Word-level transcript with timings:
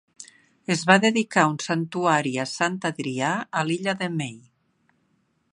Es 0.75 0.79
va 0.91 0.95
dedicar 1.03 1.43
un 1.49 1.59
santuari 1.67 2.33
a 2.45 2.47
Sant 2.55 2.81
Adrià 2.93 3.31
a 3.61 3.65
l'illa 3.69 3.99
de 4.03 4.13
May. 4.19 4.37